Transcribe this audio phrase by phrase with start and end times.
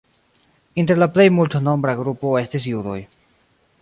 [0.83, 2.99] Inter la plej multnombra grupo estis judoj.